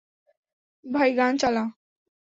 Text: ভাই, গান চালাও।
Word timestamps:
ভাই, 0.85 1.09
গান 1.15 1.33
চালাও। 1.37 1.67